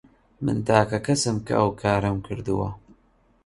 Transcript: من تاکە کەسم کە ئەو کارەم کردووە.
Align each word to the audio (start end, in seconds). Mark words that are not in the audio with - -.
من 0.43 0.57
تاکە 0.67 0.99
کەسم 1.05 1.37
کە 1.45 1.53
ئەو 1.59 1.69
کارەم 1.81 2.17
کردووە. 2.27 2.69